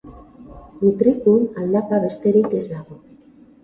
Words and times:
Mutrikun 0.85 1.47
aldapa 1.67 2.03
besterik 2.09 2.61
ez 2.61 2.67
dago. 2.77 3.03